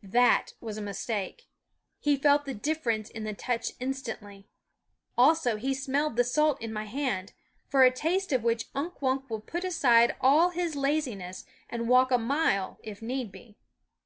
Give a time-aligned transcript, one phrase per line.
[0.00, 1.42] fe//OW*S That was a mistake.
[2.00, 4.48] He felt the differ ence in the touch instantly.
[5.18, 7.34] Also he smelled the salt in my hand,
[7.68, 12.10] for a taste of which Unk Wunk will put aside all his laziness and walk
[12.10, 13.58] a mile, if need be.